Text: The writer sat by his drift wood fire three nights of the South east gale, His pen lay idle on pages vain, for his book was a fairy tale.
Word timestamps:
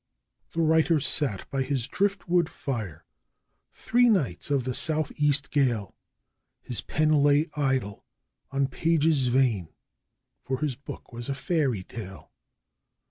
The 0.53 0.61
writer 0.63 0.99
sat 0.99 1.47
by 1.51 1.61
his 1.61 1.87
drift 1.87 2.27
wood 2.27 2.49
fire 2.49 3.05
three 3.71 4.09
nights 4.09 4.49
of 4.49 4.63
the 4.63 4.73
South 4.73 5.11
east 5.15 5.51
gale, 5.51 5.95
His 6.59 6.81
pen 6.81 7.11
lay 7.21 7.51
idle 7.55 8.03
on 8.49 8.65
pages 8.65 9.27
vain, 9.27 9.69
for 10.43 10.57
his 10.59 10.75
book 10.75 11.13
was 11.13 11.29
a 11.29 11.35
fairy 11.35 11.83
tale. 11.83 12.31